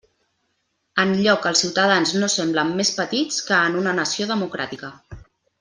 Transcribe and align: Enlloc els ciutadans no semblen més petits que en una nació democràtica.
Enlloc 1.03 1.45
els 1.49 1.61
ciutadans 1.65 2.15
no 2.23 2.31
semblen 2.37 2.73
més 2.81 2.93
petits 3.03 3.39
que 3.51 3.63
en 3.71 3.81
una 3.83 3.97
nació 4.03 4.31
democràtica. 4.37 4.95